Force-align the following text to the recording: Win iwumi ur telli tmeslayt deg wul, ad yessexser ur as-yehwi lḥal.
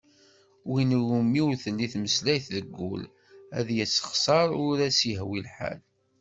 Win 0.69 0.89
iwumi 0.97 1.41
ur 1.47 1.53
telli 1.63 1.87
tmeslayt 1.93 2.45
deg 2.55 2.67
wul, 2.77 3.03
ad 3.57 3.67
yessexser 3.77 4.49
ur 4.67 4.77
as-yehwi 4.87 5.39
lḥal. 5.45 5.79